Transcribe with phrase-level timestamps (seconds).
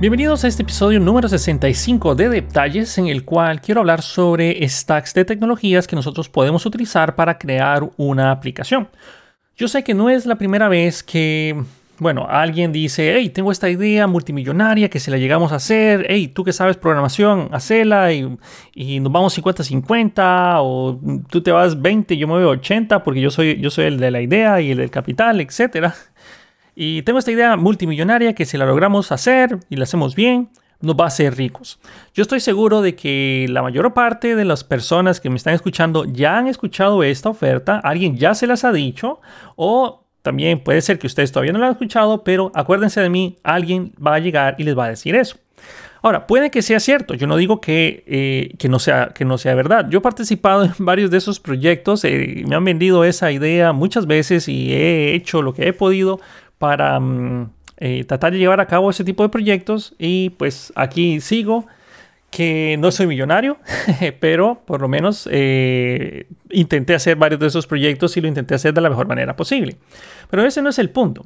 [0.00, 5.12] Bienvenidos a este episodio número 65 de Detalles en el cual quiero hablar sobre stacks
[5.12, 8.88] de tecnologías que nosotros podemos utilizar para crear una aplicación.
[9.56, 11.60] Yo sé que no es la primera vez que
[11.98, 16.28] bueno, alguien dice, hey, tengo esta idea multimillonaria que si la llegamos a hacer, hey,
[16.28, 18.38] tú que sabes programación, hacela y,
[18.72, 23.32] y nos vamos 50-50 o tú te vas 20, yo me voy 80 porque yo
[23.32, 25.92] soy, yo soy el de la idea y el del capital, etc.
[26.80, 30.48] Y tengo esta idea multimillonaria que si la logramos hacer y la hacemos bien,
[30.80, 31.80] nos va a hacer ricos.
[32.14, 36.04] Yo estoy seguro de que la mayor parte de las personas que me están escuchando
[36.04, 39.20] ya han escuchado esta oferta, alguien ya se las ha dicho
[39.56, 43.38] o también puede ser que ustedes todavía no lo han escuchado, pero acuérdense de mí,
[43.42, 45.36] alguien va a llegar y les va a decir eso.
[46.00, 49.36] Ahora, puede que sea cierto, yo no digo que, eh, que, no, sea, que no
[49.36, 49.88] sea verdad.
[49.90, 54.06] Yo he participado en varios de esos proyectos, eh, me han vendido esa idea muchas
[54.06, 56.20] veces y he hecho lo que he podido
[56.58, 61.20] para mm, eh, tratar de llevar a cabo ese tipo de proyectos y pues aquí
[61.20, 61.66] sigo
[62.30, 63.56] que no soy millonario,
[64.20, 68.74] pero por lo menos eh, intenté hacer varios de esos proyectos y lo intenté hacer
[68.74, 69.76] de la mejor manera posible.
[70.30, 71.24] Pero ese no es el punto.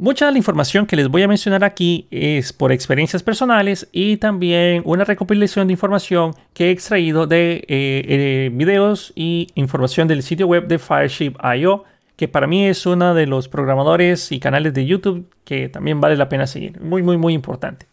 [0.00, 4.18] Mucha de la información que les voy a mencionar aquí es por experiencias personales y
[4.18, 10.22] también una recopilación de información que he extraído de eh, eh, videos y información del
[10.22, 11.82] sitio web de Fireship.io,
[12.18, 16.16] que para mí es uno de los programadores y canales de YouTube que también vale
[16.16, 16.80] la pena seguir.
[16.80, 17.86] Muy, muy, muy importante.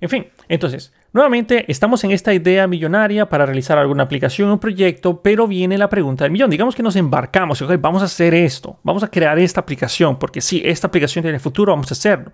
[0.00, 5.20] En fin, entonces, nuevamente estamos en esta idea millonaria para realizar alguna aplicación o proyecto,
[5.20, 6.48] pero viene la pregunta del millón.
[6.48, 10.40] Digamos que nos embarcamos, okay, vamos a hacer esto, vamos a crear esta aplicación, porque
[10.40, 12.32] si esta aplicación tiene futuro, vamos a hacerlo.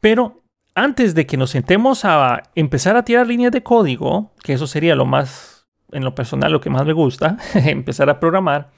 [0.00, 0.40] Pero
[0.74, 4.94] antes de que nos sentemos a empezar a tirar líneas de código, que eso sería
[4.94, 8.70] lo más, en lo personal, lo que más me gusta, empezar a programar,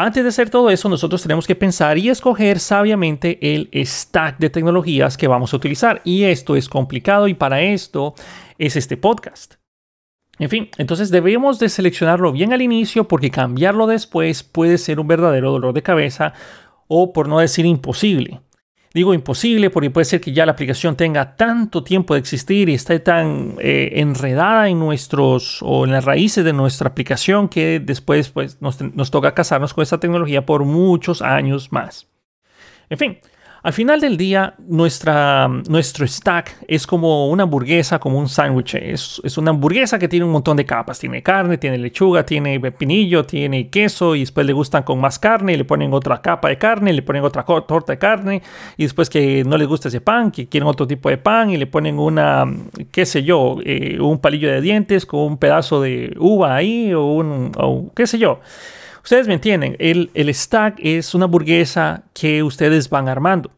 [0.00, 4.48] antes de hacer todo eso, nosotros tenemos que pensar y escoger sabiamente el stack de
[4.48, 6.00] tecnologías que vamos a utilizar.
[6.04, 8.14] Y esto es complicado y para esto
[8.58, 9.54] es este podcast.
[10.38, 15.08] En fin, entonces debemos de seleccionarlo bien al inicio porque cambiarlo después puede ser un
[15.08, 16.32] verdadero dolor de cabeza
[16.86, 18.40] o por no decir imposible.
[18.98, 22.74] Digo imposible porque puede ser que ya la aplicación tenga tanto tiempo de existir y
[22.74, 28.30] esté tan eh, enredada en nuestros o en las raíces de nuestra aplicación que después
[28.30, 32.08] pues, nos, nos toca casarnos con esa tecnología por muchos años más.
[32.90, 33.18] En fin,
[33.62, 38.76] al final del día, nuestra, nuestro stack es como una hamburguesa, como un sándwich.
[38.76, 40.98] Es, es, una hamburguesa que tiene un montón de capas.
[40.98, 45.54] Tiene carne, tiene lechuga, tiene pepinillo, tiene queso y después le gustan con más carne
[45.54, 48.42] y le ponen otra capa de carne, le ponen otra torta de carne
[48.76, 51.56] y después que no les gusta ese pan, que quieren otro tipo de pan y
[51.56, 52.44] le ponen una,
[52.92, 57.04] qué sé yo, eh, un palillo de dientes con un pedazo de uva ahí o
[57.06, 58.40] un, o qué sé yo.
[59.08, 63.50] Ustedes me entienden, el, el stack es una hamburguesa que ustedes van armando.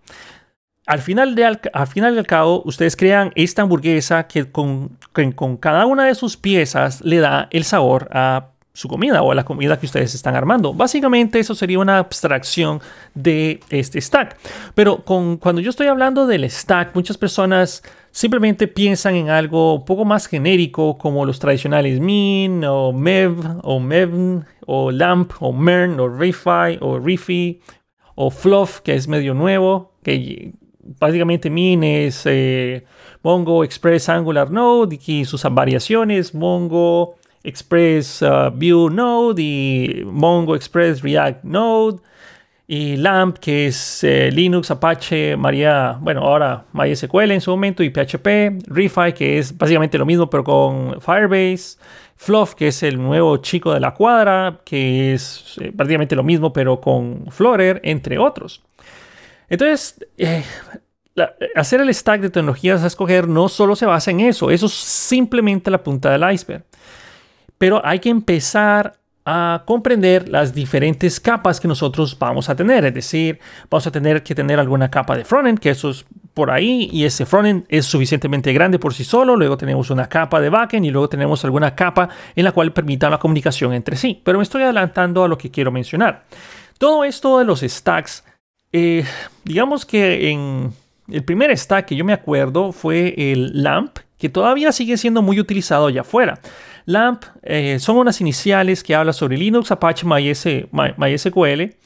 [0.87, 4.97] Al final, de, al, final del cabo, ustedes crean esta hamburguesa que con,
[5.35, 9.45] con cada una de sus piezas le da el sabor a su comida o la
[9.45, 10.73] comida que ustedes están armando.
[10.73, 12.81] Básicamente eso sería una abstracción
[13.15, 14.37] de este stack.
[14.75, 17.83] Pero con, cuando yo estoy hablando del stack, muchas personas
[18.13, 23.79] simplemente piensan en algo un poco más genérico como los tradicionales min o mev o
[23.79, 27.61] mevn o lamp o mern o refi o rifi
[28.17, 30.55] o fluff que es medio nuevo que
[30.99, 32.85] básicamente min es eh,
[33.23, 37.15] mongo express angular node y sus variaciones mongo
[37.45, 42.01] express uh, view node y mongo express react node
[42.73, 47.91] y LAMP, que es eh, Linux, Apache, María, bueno, ahora MySQL en su momento, y
[47.91, 51.79] PHP, Refi, que es básicamente lo mismo, pero con Firebase,
[52.15, 56.53] Fluff, que es el nuevo chico de la cuadra, que es eh, prácticamente lo mismo,
[56.53, 58.63] pero con Flutter, entre otros.
[59.49, 60.45] Entonces, eh,
[61.57, 64.75] hacer el stack de tecnologías a escoger no solo se basa en eso, eso es
[64.75, 66.63] simplemente la punta del iceberg.
[67.61, 68.95] Pero hay que empezar
[69.27, 72.87] a comprender las diferentes capas que nosotros vamos a tener.
[72.87, 73.39] Es decir,
[73.69, 77.05] vamos a tener que tener alguna capa de frontend, que eso es por ahí, y
[77.05, 79.37] ese frontend es suficientemente grande por sí solo.
[79.37, 83.11] Luego tenemos una capa de backend y luego tenemos alguna capa en la cual permita
[83.11, 84.23] la comunicación entre sí.
[84.25, 86.25] Pero me estoy adelantando a lo que quiero mencionar.
[86.79, 88.25] Todo esto de los stacks,
[88.73, 89.05] eh,
[89.45, 90.73] digamos que en
[91.11, 95.39] el primer stack que yo me acuerdo fue el LAMP, que todavía sigue siendo muy
[95.39, 96.41] utilizado allá afuera.
[96.91, 101.77] LAMP eh, son unas iniciales que hablan sobre Linux, Apache, MySQL,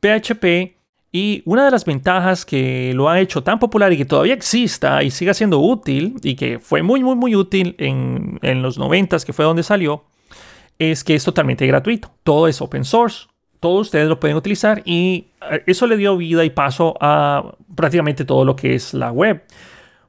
[0.00, 0.76] PHP
[1.12, 5.02] y una de las ventajas que lo ha hecho tan popular y que todavía exista
[5.02, 9.18] y siga siendo útil y que fue muy muy muy útil en, en los 90
[9.20, 10.04] que fue donde salió
[10.78, 12.10] es que es totalmente gratuito.
[12.22, 13.26] Todo es open source.
[13.60, 18.24] Todos ustedes lo pueden utilizar y eh, eso le dio vida y paso a prácticamente
[18.24, 19.42] todo lo que es la web.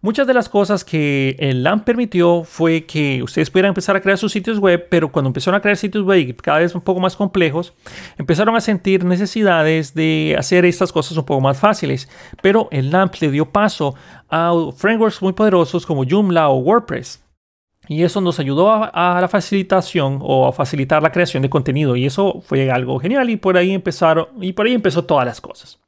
[0.07, 4.17] Muchas de las cosas que el LAMP permitió fue que ustedes pudieran empezar a crear
[4.17, 7.17] sus sitios web, pero cuando empezaron a crear sitios web cada vez un poco más
[7.17, 7.73] complejos,
[8.17, 12.07] empezaron a sentir necesidades de hacer estas cosas un poco más fáciles.
[12.41, 13.95] Pero el LAMP le dio paso
[14.29, 17.21] a frameworks muy poderosos como Joomla o WordPress.
[17.89, 21.97] Y eso nos ayudó a, la facilitación o a facilitar la creación de contenido.
[21.97, 25.41] Y eso fue algo genial y por ahí empezaron y por ahí empezó todas las
[25.41, 25.81] cosas.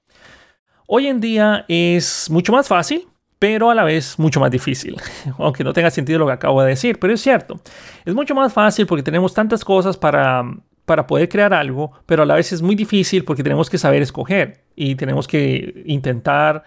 [0.87, 3.08] Hoy en día es mucho más fácil
[3.39, 4.97] pero a la vez mucho más difícil,
[5.39, 7.59] aunque no tenga sentido lo que acabo de decir, pero es cierto,
[8.05, 10.43] es mucho más fácil porque tenemos tantas cosas para,
[10.85, 14.01] para poder crear algo, pero a la vez es muy difícil porque tenemos que saber
[14.01, 16.63] escoger y tenemos que intentar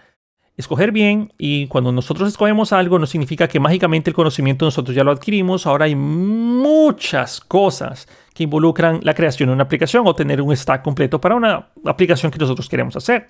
[0.57, 1.33] escoger bien.
[1.37, 5.65] Y cuando nosotros escogemos algo no significa que mágicamente el conocimiento nosotros ya lo adquirimos,
[5.65, 10.83] ahora hay muchas cosas que involucran la creación de una aplicación o tener un stack
[10.83, 13.29] completo para una aplicación que nosotros queremos hacer.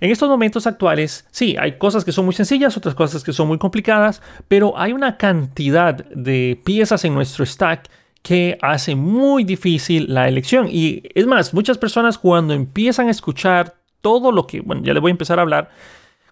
[0.00, 3.48] En estos momentos actuales, sí, hay cosas que son muy sencillas, otras cosas que son
[3.48, 7.88] muy complicadas, pero hay una cantidad de piezas en nuestro stack
[8.22, 10.68] que hace muy difícil la elección.
[10.70, 15.00] Y es más, muchas personas cuando empiezan a escuchar todo lo que, bueno, ya le
[15.00, 15.70] voy a empezar a hablar,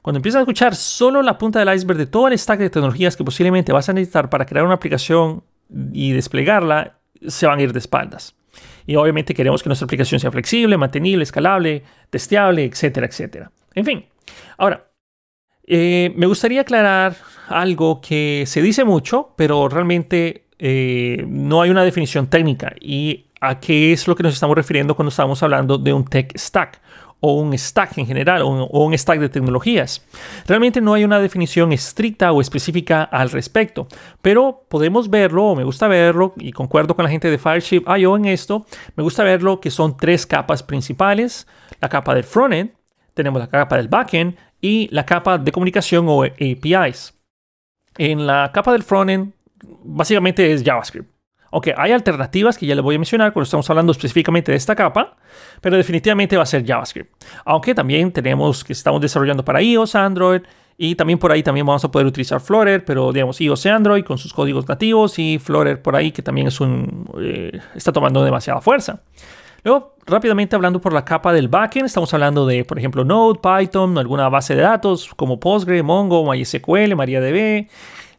[0.02, 3.16] cuando empiezan a escuchar solo la punta del iceberg de todo el stack de tecnologías
[3.16, 5.42] que posiblemente vas a necesitar para crear una aplicación
[5.92, 8.34] y desplegarla, se van a ir de espaldas.
[8.86, 13.50] Y obviamente queremos que nuestra aplicación sea flexible, mantenible, escalable, testeable, etcétera, etcétera.
[13.74, 14.04] En fin,
[14.58, 14.90] ahora,
[15.66, 17.16] eh, me gustaría aclarar
[17.48, 22.74] algo que se dice mucho, pero realmente eh, no hay una definición técnica.
[22.80, 26.36] ¿Y a qué es lo que nos estamos refiriendo cuando estamos hablando de un tech
[26.36, 26.80] stack?
[27.26, 30.04] O un stack en general o un, stack de tecnologías.
[30.46, 33.88] Realmente no hay una definición estricta o específica al respecto,
[34.20, 38.18] pero podemos verlo o me gusta verlo y concuerdo con la gente de Fireship IO
[38.18, 38.66] en esto.
[38.94, 41.46] Me gusta verlo que son tres capas principales,
[41.80, 42.72] la capa del frontend,
[43.14, 47.14] tenemos la capa del backend y la capa de comunicación o APIs.
[47.96, 49.32] En la capa del frontend
[49.82, 51.13] básicamente es JavaScript.
[51.56, 54.74] Ok, hay alternativas que ya les voy a mencionar cuando estamos hablando específicamente de esta
[54.74, 55.14] capa,
[55.60, 57.14] pero definitivamente va a ser JavaScript.
[57.44, 60.42] Aunque también tenemos que estamos desarrollando para iOS, Android,
[60.76, 64.04] y también por ahí también vamos a poder utilizar Flutter, pero digamos iOS y Android
[64.04, 68.24] con sus códigos nativos y Flutter por ahí que también es un, eh, está tomando
[68.24, 69.02] demasiada fuerza.
[69.62, 73.96] Luego, rápidamente hablando por la capa del backend, estamos hablando de, por ejemplo, Node, Python,
[73.96, 77.68] alguna base de datos como Postgre, Mongo, MySQL, MariaDB.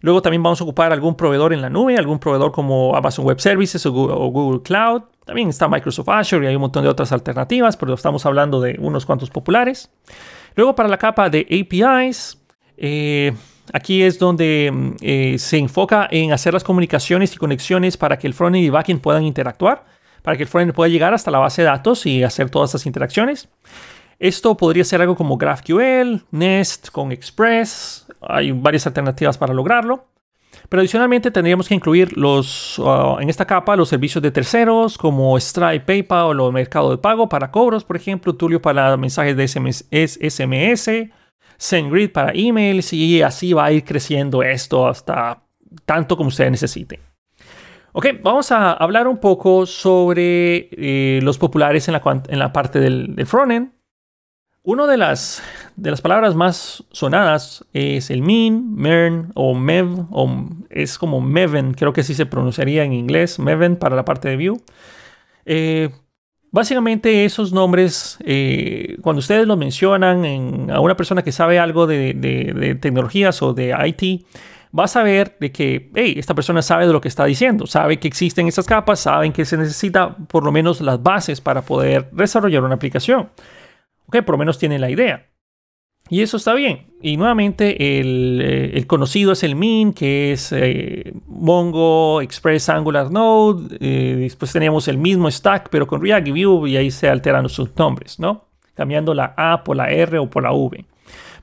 [0.06, 3.40] Luego también vamos a ocupar algún proveedor en la nube, algún proveedor como Amazon Web
[3.40, 5.02] Services o Google, Cloud.
[5.26, 8.78] También está Microsoft Azure y hay un montón de otras alternativas, pero estamos hablando de
[8.80, 9.90] unos cuantos populares.
[10.54, 12.38] Luego para la capa de APIs,
[12.78, 13.34] eh,
[13.74, 18.28] aquí es donde mm, eh, se enfoca en hacer las comunicaciones y conexiones para que
[18.28, 19.86] el frontend y backend puedan interactuar,
[20.22, 22.86] para que el frontend pueda llegar hasta la base de datos y hacer todas esas
[22.86, 23.50] interacciones.
[24.20, 28.05] Esto podría ser algo como GraphQL, Nest con Express.
[28.28, 30.08] Hay varias alternativas para lograrlo.
[30.70, 35.38] Pero adicionalmente tendríamos que incluir los, uh, en esta capa los servicios de terceros como
[35.38, 39.86] Stripe, PayPal o Mercado de Pago para cobros, por ejemplo, Tulio para mensajes de SMS,
[39.92, 41.12] SMS
[41.58, 45.44] SendGrid para emails y así va a ir creciendo esto hasta
[45.86, 47.00] tanto como ustedes necesiten.
[47.94, 52.80] Ok, vamos a hablar un poco sobre eh, los populares en la, en la parte
[52.80, 53.72] del, del frontend.
[54.68, 55.44] Una de las,
[55.76, 60.28] de las palabras más sonadas es el mean, mern o mev, o
[60.72, 64.38] es como meven, creo que así se pronunciaría en inglés, meven para la parte de
[64.38, 64.60] view.
[65.46, 65.92] Eh,
[66.50, 72.80] básicamente esos nombres, eh, cuando ustedes los mencionan a una persona que sabe algo de,
[72.82, 74.26] tecnologías o de IT,
[74.78, 78.00] va a saber de que hey, esta persona sabe de lo que está diciendo, sabe
[78.00, 82.10] que existen esas capas, saben que se necesita por lo menos las bases para poder
[82.10, 83.30] desarrollar una aplicación.
[84.08, 85.28] Ok, por lo menos tiene la idea.
[86.10, 86.88] Y eso está bien.
[87.02, 93.78] Y nuevamente el, eh, conocido es el min, que es eh, Mongo, Express, Angular, Node.
[93.80, 97.50] Eh, después teníamos el mismo stack, pero con React y Vue, y ahí se alteran
[97.50, 98.46] sus nombres, ¿no?
[98.76, 100.86] Cambiando la A por la R o por la V.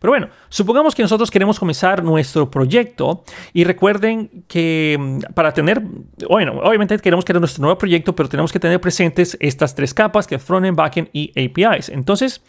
[0.03, 5.81] Pero bueno, supongamos que nosotros queremos comenzar nuestro proyecto y recuerden que mm, para tener,
[6.29, 10.27] bueno, obviamente queremos crear nuestro nuevo proyecto, pero tenemos que tener presentes estas tres capas
[10.27, 11.89] que frontend, backend y APIs.
[11.89, 12.43] Entonces,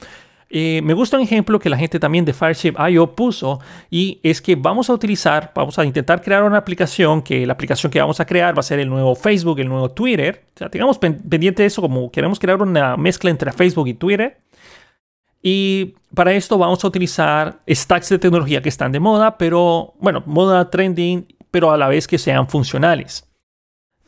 [0.50, 3.60] eh, me gusta un ejemplo que la gente también de Fireship.io puso
[3.92, 7.92] y es que vamos a utilizar, vamos a intentar crear una aplicación que la aplicación
[7.92, 10.46] que vamos a crear va a ser el nuevo Facebook, el nuevo Twitter.
[10.56, 14.40] O sea, tengamos pendiente eso como queremos crear una mezcla entre Facebook y Twitter.
[15.46, 20.24] Y para esto vamos a utilizar stacks de tecnología que están de moda, pero bueno,
[20.26, 23.30] moda trending, pero a la vez que sean funcionales.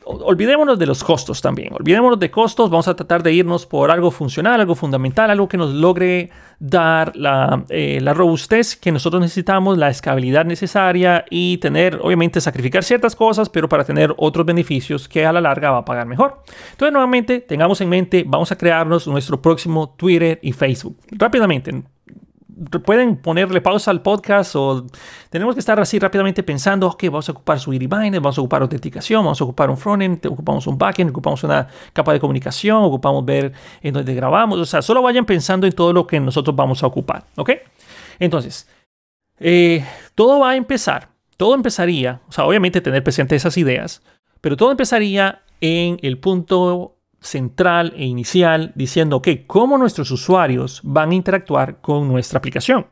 [0.06, 1.72] Olvidémonos de los costos también.
[1.72, 2.70] Olvidémonos de costos.
[2.70, 7.14] Vamos a tratar de irnos por algo funcional, algo fundamental, algo que nos logre dar
[7.16, 13.16] la, eh, la robustez que nosotros necesitamos, la escalabilidad necesaria y tener, obviamente, sacrificar ciertas
[13.16, 16.42] cosas, pero para tener otros beneficios que a la larga va a pagar mejor.
[16.70, 20.96] Entonces, nuevamente, tengamos en mente, vamos a crearnos nuestro próximo Twitter y Facebook.
[21.10, 21.82] Rápidamente,
[22.84, 24.86] pueden ponerle pausa al podcast o
[25.30, 28.62] tenemos que estar así rápidamente pensando, ok, vamos a ocupar su Binder, vamos a ocupar
[28.62, 33.24] autenticación, vamos a ocupar un frontend, ocupamos un backend, ocupamos una capa de comunicación, ocupamos
[33.24, 36.82] ver en dónde grabamos, o sea, solo vayan pensando en todo lo que nosotros vamos
[36.82, 37.50] a ocupar, ¿ok?
[38.18, 38.68] Entonces,
[39.38, 39.84] eh,
[40.14, 44.02] todo va a empezar, todo empezaría, o sea, obviamente tener presente esas ideas,
[44.40, 51.10] pero todo empezaría en el punto central e inicial diciendo, que cómo nuestros usuarios van
[51.10, 52.86] a interactuar con nuestra aplicación.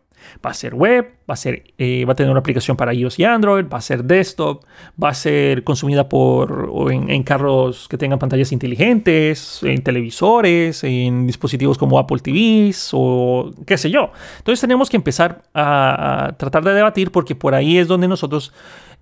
[0.44, 3.18] Va a ser web, va a, ser, eh, va a tener una aplicación para iOS
[3.18, 4.64] y Android, va a ser desktop,
[5.02, 11.78] va a ser consumida por, en, carros que tengan pantallas inteligentes, en televisores, en dispositivos
[11.78, 14.12] como Apple TVs o qué sé yo.
[14.38, 18.52] Entonces tenemos que empezar a, tratar de debatir porque por ahí es donde nosotros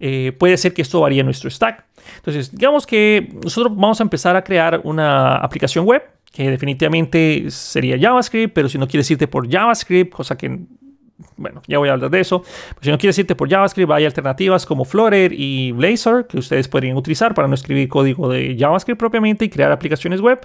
[0.00, 1.84] eh, puede ser que esto varíe nuestro stack.
[2.16, 6.02] Entonces, digamos que nosotros vamos a empezar a crear una aplicación web
[6.32, 10.60] que definitivamente sería JavaScript, pero si no quieres irte por JavaScript, cosa que
[11.36, 12.44] bueno, ya voy a hablar de eso.
[12.80, 16.96] si no quieres irte por JavaScript, hay alternativas como Flutter y Blazor que ustedes podrían
[16.96, 20.40] utilizar para no escribir código de JavaScript propiamente y crear aplicaciones web.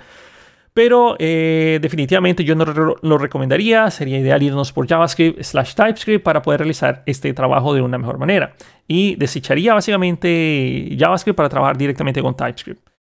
[0.74, 2.64] Pero eh, definitivamente yo no
[3.02, 3.90] lo recomendaría.
[3.90, 8.20] Sería ideal irnos por JavaScript slash TypeScript para poder realizar este trabajo de una mejor
[8.20, 8.54] manera.
[8.88, 12.97] Y desecharía básicamente JavaScript para trabajar directamente con TypeScript.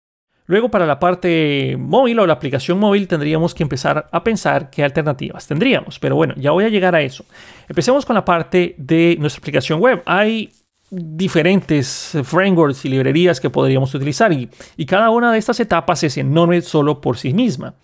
[0.47, 4.85] Luego para la parte móvil o la aplicación móvil tendríamos que empezar a pensar qué
[4.85, 5.99] alternativas tendríamos.
[5.99, 7.25] Pero bueno, ya voy a llegar a eso.
[7.69, 10.03] Empecemos con la parte de nuestra aplicación web.
[10.05, 10.51] Hay
[10.91, 14.49] diferentes frameworks y librerías que podríamos utilizar y,
[14.87, 17.75] cada una de estas etapas es enorme solo por sí misma.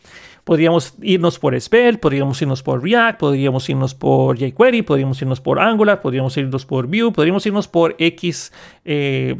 [0.45, 5.61] Podríamos irnos por Svelte, podríamos irnos por React, podríamos irnos por jQuery, podríamos irnos por
[5.61, 8.53] Angular, podríamos irnos por Vue, podríamos irnos por X
[8.85, 9.37] eh,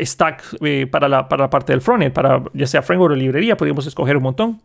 [0.00, 3.56] stack eh, para, la, para la parte del frontend, para ya sea framework o librería,
[3.56, 4.60] podríamos escoger un montón.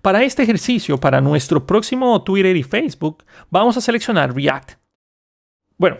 [0.00, 4.72] Para este ejercicio, para nuestro próximo Twitter y Facebook, vamos a seleccionar React.
[5.78, 5.98] Bueno,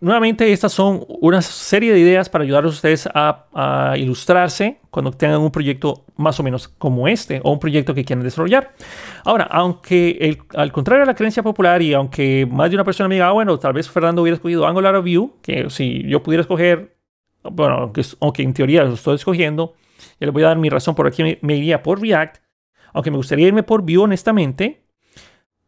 [0.00, 5.40] nuevamente estas son una serie de ideas para ayudar a ustedes a, ilustrarse cuando tengan
[5.40, 8.74] un proyecto más o menos como este o un proyecto que quieran desarrollar.
[9.24, 13.16] Ahora, aunque al contrario de la creencia popular y aunque más de una persona me
[13.16, 16.42] diga, ah, bueno, tal vez Fernando hubiera escogido Angular o Vue, que si yo pudiera
[16.42, 16.95] escoger
[17.50, 19.74] bueno, aunque, en teoría lo estoy escogiendo,
[20.20, 22.38] ya les voy a dar mi razón por aquí me, iría por React,
[22.92, 24.82] aunque me gustaría irme por Vue honestamente,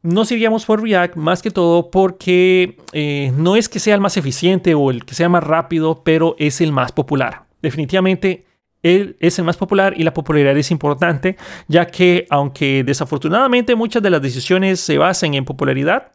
[0.02, 4.16] nos iríamos por React más que todo porque eh, no es que sea el más
[4.16, 7.46] eficiente o el que sea más rápido, pero es el más popular.
[7.60, 8.46] Definitivamente
[8.82, 14.02] él es el más popular y la popularidad es importante, ya que aunque desafortunadamente muchas
[14.02, 16.12] de las decisiones se basan en popularidad,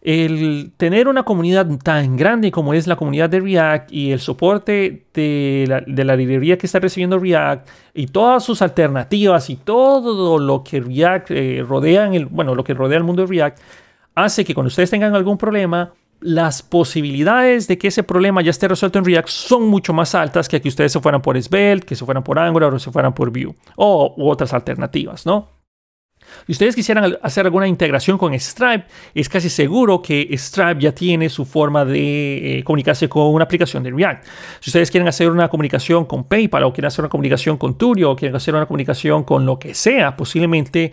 [0.00, 5.06] el tener una comunidad tan grande como es la comunidad de React y el soporte
[5.12, 10.80] de la, librería que está recibiendo React y todas sus alternativas y todo lo que
[10.80, 13.58] React eh, rodea en el, bueno, lo que rodea el mundo de React
[14.14, 18.68] hace que cuando ustedes tengan algún problema, las posibilidades de que ese problema ya esté
[18.68, 21.94] resuelto en React son mucho más altas que que ustedes se fueran por Svelte, que
[21.94, 25.57] se fueran por Angular o se fueran por Vue o otras alternativas, ¿no?
[26.46, 31.28] Si ustedes quisieran hacer alguna integración con Stripe, es casi seguro que Stripe ya tiene
[31.28, 34.24] su forma de eh, comunicarse con una aplicación de React.
[34.60, 38.10] Si ustedes quieren hacer una comunicación con PayPal o quieren hacer una comunicación con Turio
[38.12, 40.92] o quieren hacer una comunicación con lo que sea, posiblemente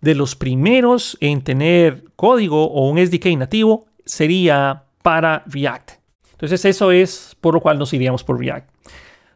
[0.00, 5.92] de los primeros en tener código o un SDK nativo sería para React.
[6.32, 8.68] Entonces eso es por lo cual nos iríamos por React.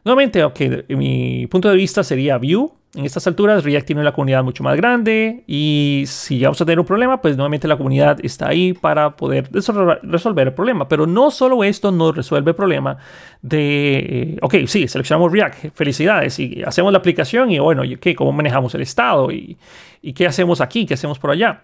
[0.03, 0.41] Nuevamente,
[0.89, 4.75] mi punto de vista sería Vue, en estas alturas React tiene una comunidad mucho más
[4.77, 9.15] grande y si vamos a tener un problema, pues nuevamente la comunidad está ahí para
[9.15, 10.87] poder resolver el problema.
[10.87, 12.97] Pero no solo esto nos resuelve el problema
[13.41, 18.15] de, eh, ok, sí, seleccionamos React, felicidades, y hacemos la aplicación y bueno, ¿qué?
[18.15, 19.31] ¿Cómo manejamos el estado?
[19.31, 19.57] ¿Y,
[20.01, 20.85] y qué hacemos aquí?
[20.85, 21.61] ¿Qué hacemos por allá?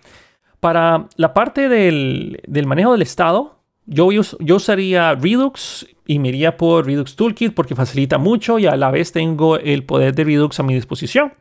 [0.59, 6.85] Para la parte del, del manejo del estado, yo, usaría Redux y me iría por
[6.85, 10.63] Redux Toolkit porque facilita mucho y a la vez tengo el poder de Redux a
[10.63, 11.33] mi disposición.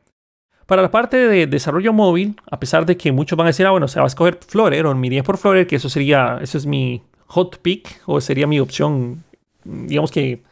[0.67, 3.73] Para la parte de desarrollo móvil, a pesar de que muchos van a decir, ah,
[3.73, 6.57] bueno, se va a escoger Flutter o me iría por Flutter, que eso sería, eso
[6.57, 9.25] es mi hot pick o sería mi opción,
[9.65, 10.43] digamos que,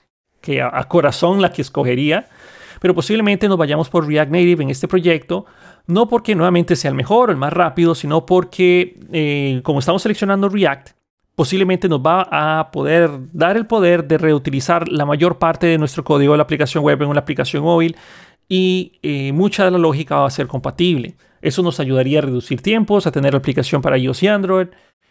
[0.40, 2.28] que a, corazón la que escogería.
[2.80, 5.46] Pero posiblemente nos vayamos por React Native en este proyecto,
[5.86, 10.02] no porque nuevamente sea el mejor o el más rápido, sino porque eh, como estamos
[10.02, 10.90] seleccionando React,
[11.40, 16.04] posiblemente nos va a poder dar el poder de reutilizar la mayor parte de nuestro
[16.04, 17.96] código de la aplicación web en una aplicación móvil
[18.46, 21.14] y eh, mucha de la lógica va a ser compatible.
[21.40, 24.66] Eso nos ayudaría a reducir tiempos, a tener aplicación para iOS y Android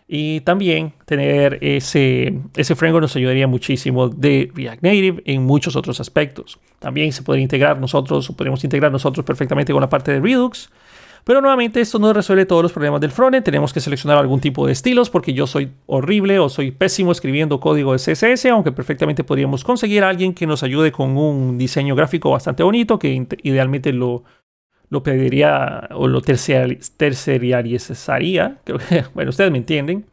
[0.08, 6.00] y también tener ese, ese framework nos ayudaría muchísimo de React Native en muchos otros
[6.00, 6.60] aspectos.
[6.78, 10.70] También se podría integrar nosotros, o podemos integrar nosotros perfectamente con la parte de Redux
[11.24, 13.44] pero nuevamente esto no resuelve todos los problemas del frontend.
[13.44, 17.60] Tenemos que seleccionar algún tipo de estilos porque yo soy horrible o soy pésimo escribiendo
[17.60, 21.96] código de CSS, aunque perfectamente podríamos conseguir a alguien que nos ayude con un diseño
[21.96, 24.24] gráfico bastante bonito que idealmente lo,
[24.90, 28.58] lo pediría o lo terciarizaría.
[29.14, 30.06] Bueno, ustedes me entienden.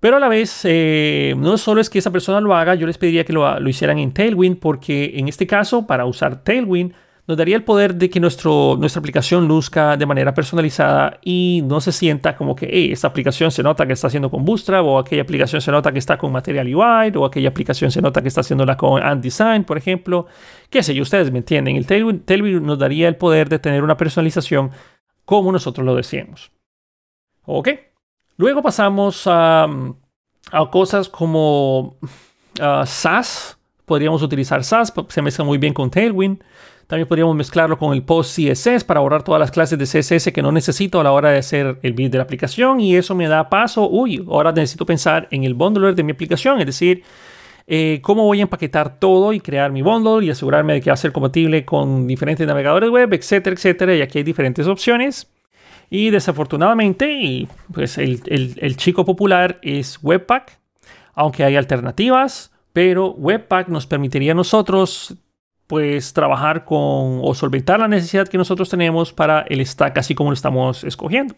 [0.00, 2.96] Pero a la vez, eh, no solo es que esa persona lo haga, yo les
[2.96, 6.94] pediría que lo, lo hicieran en Tailwind, porque en este caso, para usar Tailwind,
[7.30, 11.80] nos daría el poder de que nuestro, nuestra aplicación luzca de manera personalizada y no
[11.80, 15.22] se sienta como que esta aplicación se nota que está haciendo con Bootstrap o aquella
[15.22, 18.40] aplicación se nota que está con Material UI o aquella aplicación se nota que está
[18.40, 20.26] haciéndola con AndDesign, por ejemplo.
[20.70, 21.76] Qué sé yo, ustedes me entienden.
[21.76, 24.72] El Tailwind, nos daría el poder de tener una personalización
[25.24, 26.50] como nosotros lo deseamos.
[27.44, 27.68] ¿Ok?
[28.38, 29.68] Luego pasamos a,
[30.50, 33.56] a cosas como uh, SAS.
[33.84, 36.42] Podríamos utilizar SAS, se mezcla muy bien con Tailwind.
[36.90, 40.42] También podríamos mezclarlo con el post CSS para borrar todas las clases de CSS que
[40.42, 42.80] no necesito a la hora de hacer el build de la aplicación.
[42.80, 46.58] Y eso me da paso, uy, ahora necesito pensar en el bundler de mi aplicación,
[46.58, 47.04] es decir,
[47.68, 50.94] eh, cómo voy a empaquetar todo y crear mi bundle y asegurarme de que va
[50.94, 53.94] a ser compatible con diferentes navegadores web, etcétera, etcétera.
[53.94, 55.30] Y aquí hay diferentes opciones.
[55.90, 60.58] Y desafortunadamente, pues el, el chico popular es Webpack,
[61.14, 65.16] aunque hay alternativas, pero Webpack nos permitiría a nosotros
[65.70, 70.30] pues trabajar con o solventar la necesidad que nosotros tenemos para el stack así como
[70.30, 71.36] lo estamos escogiendo.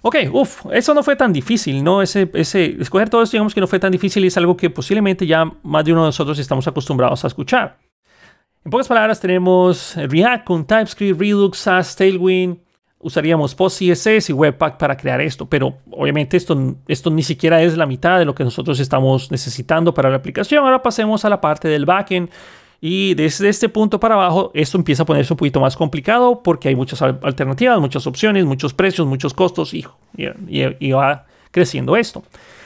[0.00, 2.02] Ok, uff, eso no fue tan difícil, ¿no?
[2.02, 5.28] Ese, ese, escoger todo esto, digamos que no fue tan difícil es algo que posiblemente
[5.28, 7.78] ya más de uno de nosotros estamos acostumbrados a escuchar.
[8.64, 12.58] En pocas palabras, tenemos React con TypeScript, Redux, SAS, Tailwind.
[12.98, 17.86] Usaríamos PostCSS y Webpack para crear esto, pero obviamente esto, esto ni siquiera es la
[17.86, 20.64] mitad de lo que nosotros estamos necesitando para la aplicación.
[20.64, 22.28] Ahora pasemos a la parte del backend
[22.84, 26.66] y desde este punto para abajo, esto empieza a ponerse un poquito más complicado porque
[26.66, 32.24] hay muchas alternativas, muchas opciones, muchos precios, muchos costos y, y, va creciendo esto.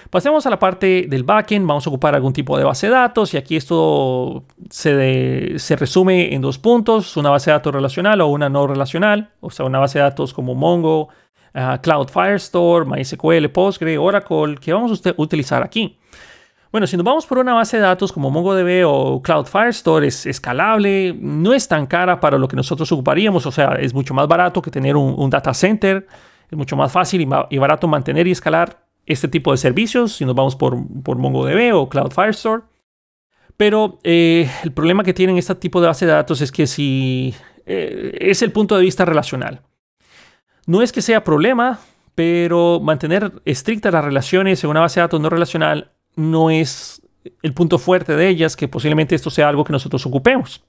[0.09, 3.35] Pasemos a la parte del backend, vamos a ocupar algún tipo de base de datos
[3.35, 8.49] y aquí esto se, resume en dos puntos, una base de datos relacional o una
[8.49, 11.11] no relacional, o sea, una base de datos como Mongo,
[11.55, 15.99] uh, Cloud Firestore, MySQL, Postgre, Oracle, que vamos a utilizar aquí.
[16.73, 20.27] Bueno, si nos vamos por una base de datos como MongoDB o Cloud Firestore, es
[20.27, 24.27] escalable, no es tan cara para lo que nosotros ocuparíamos, o sea, es mucho más
[24.27, 26.07] barato que tener un, data center,
[26.51, 30.35] es mucho más fácil y, barato mantener y escalar este tipo de servicios si nos
[30.35, 32.65] vamos por, por MongoDB o Cloud Firestore.
[33.57, 37.35] Pero eh, el problema que tienen este tipo de base de datos es que si
[37.65, 39.63] eh, es el punto de vista relacional.
[40.67, 41.79] No es que sea problema,
[42.15, 47.03] pero mantener estrictas las relaciones en una base de datos no relacional no es
[47.43, 50.63] el punto fuerte de ellas, que posiblemente esto sea algo que nosotros ocupemos.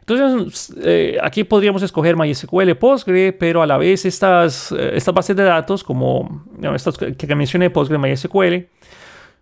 [0.00, 5.36] Entonces, eh, aquí podríamos escoger MySQL, Postgre, pero a la vez estas, eh, estas bases
[5.36, 8.66] de datos, como estas que mencioné, Postgre, MySQL,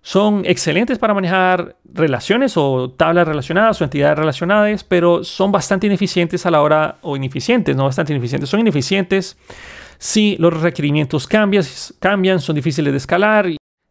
[0.02, 6.44] son excelentes para manejar relaciones o tablas relacionadas o entidades relacionadas, pero son bastante ineficientes
[6.44, 9.36] a la hora, o ineficientes, no bastante ineficientes, son ineficientes
[9.98, 11.64] si los requerimientos cambian,
[11.98, 13.46] cambian son difíciles de escalar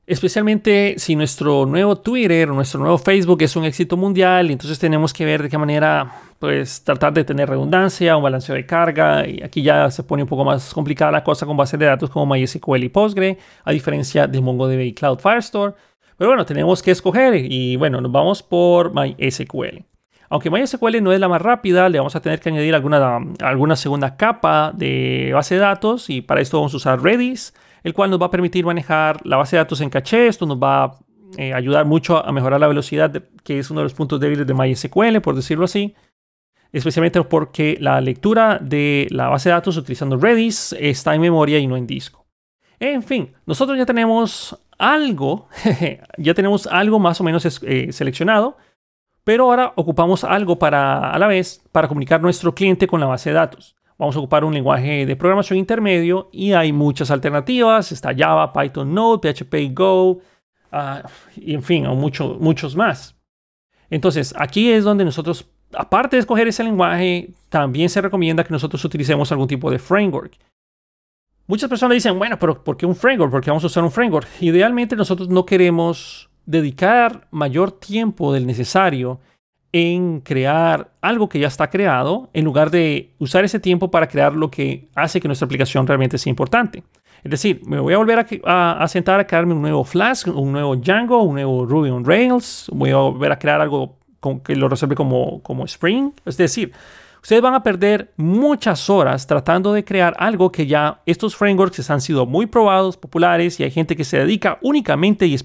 [0.09, 5.13] Especialmente si nuestro nuevo Twitter o nuestro nuevo Facebook es un éxito mundial, entonces tenemos
[5.13, 9.43] que ver de qué manera pues tratar de tener redundancia, un balanceo de carga, y
[9.43, 12.25] aquí ya se pone un poco más complicada la cosa con bases de datos como
[12.25, 15.75] MySQL y Postgre, a diferencia de MongoDB y Cloud Firestore.
[16.17, 19.85] Pero bueno, tenemos que escoger y bueno, nos vamos por MySQL.
[20.29, 23.75] Aunque MySQL no es la más rápida, le vamos a tener que añadir alguna, alguna
[23.75, 28.09] segunda capa de base de datos y para esto vamos a usar Redis el cual
[28.09, 30.27] nos va a permitir manejar la base de datos en caché.
[30.27, 30.99] Esto nos va a
[31.37, 33.11] eh, ayudar mucho a mejorar la velocidad,
[33.43, 35.95] que es uno de los puntos débiles de MySQL, por decirlo así.
[36.71, 41.67] Especialmente porque la lectura de la base de datos utilizando Redis está en memoria y
[41.67, 42.25] no en disco.
[42.79, 45.47] En fin, nosotros ya tenemos algo,
[46.17, 48.57] ya tenemos algo más o menos eh, seleccionado,
[49.23, 53.29] pero ahora ocupamos algo para, a la vez para comunicar nuestro cliente con la base
[53.29, 53.75] de datos.
[53.99, 57.91] Vamos a ocupar un lenguaje de programación intermedio y hay muchas alternativas.
[57.91, 60.19] Está Java, Python, Node, PHP Go,
[60.71, 61.03] ah,
[61.35, 63.17] y en fin, muchos más.
[63.89, 68.83] Entonces, aquí es donde nosotros, aparte de escoger ese lenguaje, también se recomienda que nosotros
[68.85, 70.38] utilicemos algún tipo de framework.
[71.45, 73.31] Muchas personas dicen, bueno, pero ¿por qué un framework?
[73.31, 74.29] ¿Por qué vamos a usar un framework?
[74.39, 79.19] Idealmente nosotros no queremos dedicar mayor tiempo del necesario
[79.71, 84.34] en crear algo que ya está creado en lugar de usar ese tiempo para crear
[84.34, 86.84] lo que hace que nuestra aplicación realmente sea importante.
[87.23, 90.75] Es decir, me voy a volver a, sentar a crearme un nuevo Flask, un nuevo
[90.75, 93.97] Django, un nuevo Ruby on Rails, voy a volver a crear algo
[94.43, 96.12] que lo resuelve como, como Spring.
[96.25, 96.71] Es decir,
[97.21, 102.01] ustedes van a perder muchas horas tratando de crear algo que ya estos frameworks han
[102.01, 105.36] sido muy probados, populares y hay gente que se dedica únicamente y,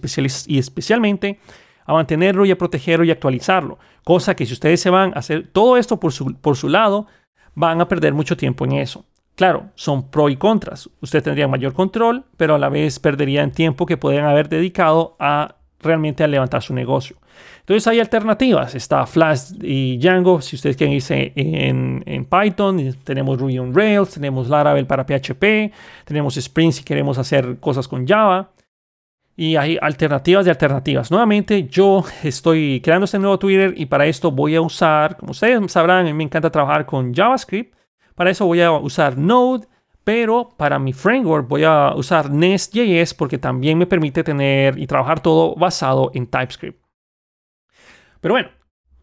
[0.47, 1.41] y especialmente
[1.85, 3.79] a mantenerlo y a protegerlo y actualizarlo.
[4.05, 7.07] Cosa que si ustedes se van a hacer todo esto por su, por su lado,
[7.55, 9.05] van a perder mucho tiempo en eso.
[9.37, 10.88] Claro, son pro y contras.
[11.01, 15.57] Usted tendría mayor control, pero a la vez perderían tiempo que podrían haber dedicado a
[15.81, 17.16] realmente a levantar su negocio.
[17.61, 18.75] Entonces hay alternativas.
[18.75, 22.94] Está Flash y Django, si ustedes quieren irse en, en Python.
[23.03, 25.73] Tenemos Ruby on Rails, tenemos Laravel para PHP,
[26.05, 28.51] tenemos Spring si queremos hacer cosas con Java.
[29.37, 31.11] Y hay alternativas de alternativas.
[31.11, 35.73] Nuevamente, yo estoy creando este nuevo Twitter y para esto voy a usar, como ustedes
[35.73, 37.75] sabrán, a mí me encanta trabajar con JavaScript.
[38.14, 39.66] Para eso voy a usar Node,
[40.05, 45.20] pero para mi framework voy a usar Nest.js porque también me permite tener y trabajar
[45.20, 46.81] todo basado en TypeScript.
[48.20, 48.51] Pero bueno,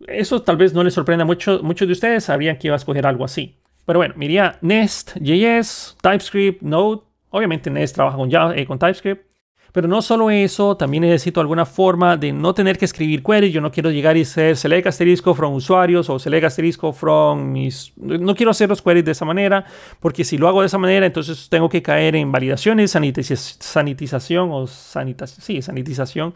[0.08, 3.06] eso tal vez no les sorprenda a muchos, de ustedes, sabrían que iba a escoger
[3.06, 3.60] algo así.
[3.86, 7.02] Pero bueno, miría Nest.js, TypeScript, Node.
[7.32, 9.31] Obviamente Nest trabaja con, eh, con TypeScript.
[9.72, 13.54] Pero no solo eso, también necesito alguna forma de no tener que escribir queries.
[13.54, 17.94] Yo no quiero llegar y ser select asterisco from usuarios o select asterisco from mis...
[17.96, 19.66] No quiero hacer los queries de esa manera,
[20.02, 24.68] porque si lo hago de esa manera, entonces tengo que caer en validaciones, sanitización o
[24.68, 26.34] sanitización, sí, sanitización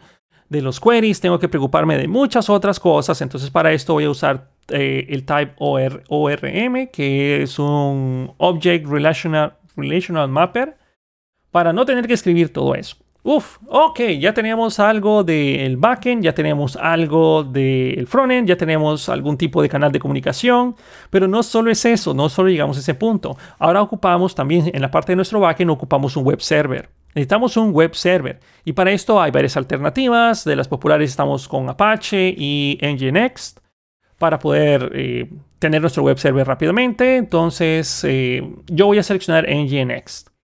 [0.48, 1.20] de los queries.
[1.20, 3.20] Tengo que preocuparme de muchas otras cosas.
[3.20, 9.58] Entonces para esto voy a usar eh, el type ORM, que es un Object Relational,
[9.76, 10.78] Relational Mapper,
[11.50, 12.96] para no tener que escribir todo eso.
[13.28, 19.36] Uf, ok, ya tenemos algo del backend, ya tenemos algo del frontend, ya tenemos algún
[19.36, 20.76] tipo de canal de comunicación,
[21.10, 23.36] pero no solo es eso, no solo llegamos a ese punto.
[23.58, 26.88] Ahora ocupamos también en la parte de nuestro backend, ocupamos un web server.
[27.16, 30.44] Necesitamos un web server y para esto hay varias alternativas.
[30.44, 33.56] De las populares estamos con Apache y Nginx
[34.18, 37.16] para poder eh, tener nuestro web server rápidamente.
[37.16, 40.35] Entonces eh, yo voy a seleccionar Nginx.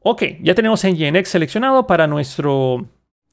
[0.00, 2.86] Ok, ya tenemos Nginx seleccionado para nuestro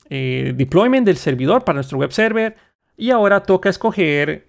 [0.09, 2.55] eh, deployment del servidor, para nuestro web server.
[2.97, 4.47] Y ahora toca escoger,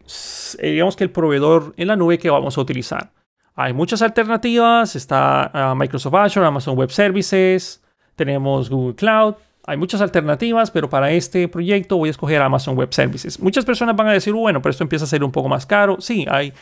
[0.59, 3.13] eh, digamos que el proveedor en la nube que vamos a utilizar.
[3.55, 7.83] Hay muchas alternativas, está ah, Microsoft Azure, Amazon Web Services,
[8.15, 9.35] tenemos Google Cloud,
[9.67, 13.41] hay muchas alternativas, pero para este proyecto voy a escoger Amazon Web Services.
[13.41, 15.97] Muchas personas van a decir, bueno, pero esto empieza a ser un poco más caro.
[16.01, 16.53] Sí, hay,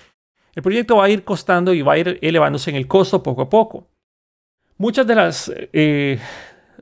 [0.54, 3.42] el proyecto va a ir costando y va a ir elevándose en el costo poco
[3.42, 3.88] a poco.
[4.76, 6.18] Muchas de las, eh,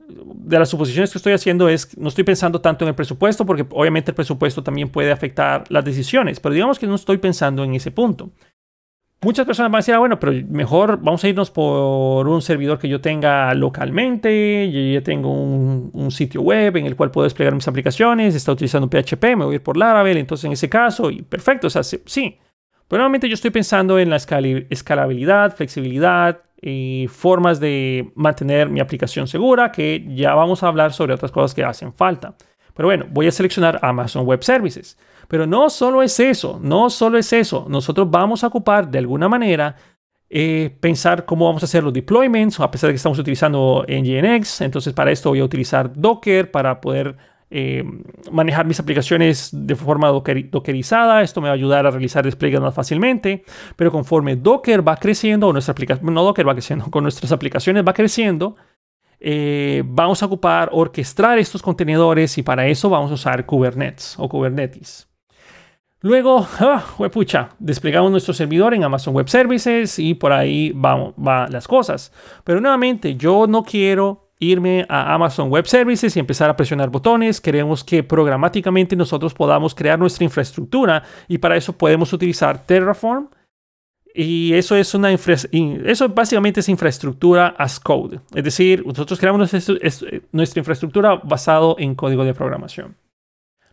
[0.07, 3.65] de las suposiciones que estoy haciendo es, no estoy pensando tanto en el presupuesto, porque
[3.69, 7.75] obviamente el presupuesto también puede afectar las decisiones, pero digamos que no estoy pensando en
[7.75, 8.31] ese punto.
[9.21, 12.77] Muchas personas van a decir, ah, bueno, pero mejor vamos a irnos por un servidor
[12.77, 17.23] que yo tenga localmente, yo ya tengo un, un, sitio web en el cual puedo
[17.23, 20.67] desplegar mis aplicaciones, está utilizando PHP, me voy a ir por Laravel, entonces en ese
[20.67, 22.37] caso, y perfecto, o sea, sí.
[22.89, 29.27] Pero nuevamente yo estoy pensando en la escalabilidad, flexibilidad, y formas de mantener mi aplicación
[29.27, 32.35] segura, que ya vamos a hablar sobre otras cosas que hacen falta.
[32.73, 34.97] Pero bueno, voy a seleccionar Amazon Web Services.
[35.27, 37.65] Pero no solo es eso, no solo es eso.
[37.67, 39.75] Nosotros vamos a ocupar de alguna manera
[40.29, 44.61] eh, pensar cómo vamos a hacer los deployments, a pesar de que estamos utilizando Nginx.
[44.61, 47.17] Entonces para esto voy a utilizar Docker para poder
[47.55, 47.83] eh,
[48.31, 51.21] manejar mis aplicaciones de forma dockerizada.
[51.21, 53.43] Esto me va a ayudar a realizar despliegues más fácilmente.
[53.75, 57.83] Pero conforme Docker va creciendo, o nuestra aplicación, no Docker va creciendo, con nuestras aplicaciones
[57.87, 58.55] va creciendo,
[59.19, 64.27] eh, vamos a ocupar orquestar estos contenedores y para eso vamos a usar Kubernetes o
[64.27, 65.07] Kubernetes.
[66.01, 66.83] Luego, ah,
[67.59, 72.11] desplegamos nuestro servidor en Amazon Web Services y por ahí van va las cosas.
[72.43, 77.41] Pero nuevamente, yo no quiero irme a Amazon Web Services y empezar a presionar botones.
[77.41, 83.29] Queremos que programáticamente nosotros podamos crear nuestra infraestructura y para eso podemos utilizar Terraform.
[84.15, 88.19] Y eso es una eso básicamente es infraestructura as code.
[88.35, 89.51] Es decir, nosotros creamos
[90.31, 92.95] nuestra infraestructura basado en código de programación.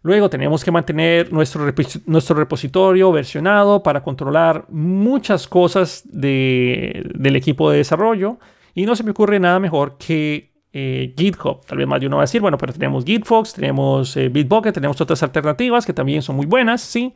[0.02, 1.70] Luego tenemos que mantener nuestro,
[2.06, 8.38] nuestro repositorio versionado para controlar muchas cosas del equipo de desarrollo.
[8.74, 11.64] Y no se me ocurre nada mejor que eh, GitHub.
[11.66, 14.74] Tal vez más de uno va a decir, bueno, pero tenemos GitFox, tenemos eh, Bitbucket,
[14.74, 17.14] tenemos otras alternativas que también son muy buenas, sí.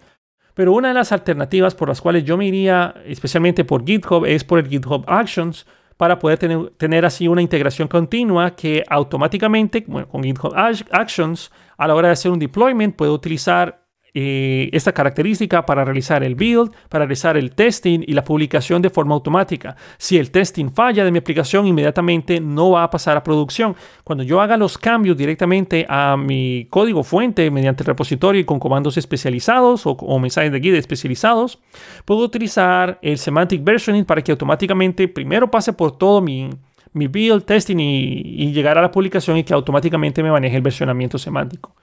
[0.54, 4.44] Pero una de las alternativas por las cuales yo me iría especialmente por GitHub es
[4.44, 10.24] por el GitHub Actions, para poder tener, tener, así una integración continua que automáticamente, con
[10.24, 10.52] GitHub
[10.90, 13.83] Actions, a la hora de hacer un deployment, puede utilizar
[14.16, 18.88] eh, esta característica para realizar el build, para realizar el testing y la publicación de
[18.88, 19.74] forma automática.
[19.98, 23.74] Si el testing falla de mi aplicación, inmediatamente no va a pasar a producción.
[24.04, 28.60] Cuando yo haga los cambios directamente a mi código fuente mediante el repositorio y con
[28.60, 31.58] comandos especializados o, mensajes de guía especializados,
[32.04, 36.50] puedo utilizar el semantic versioning para que automáticamente primero pase por todo mi,
[36.92, 40.62] mi build, testing y, y llegar a la publicación y que automáticamente me maneje el
[40.62, 41.74] versionamiento semántico.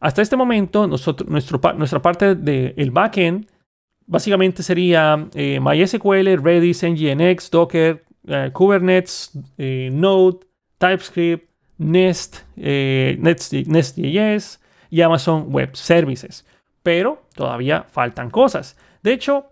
[0.00, 3.46] Hasta este momento, nuestra parte del backend
[4.06, 10.40] básicamente sería eh, MySQL, Redis, Nginx, Docker, eh, Kubernetes, eh, Node,
[10.78, 11.48] TypeScript,
[11.78, 16.44] Nest, Nest.js y Amazon Web Services.
[16.82, 18.76] Pero todavía faltan cosas.
[19.02, 19.46] De hecho,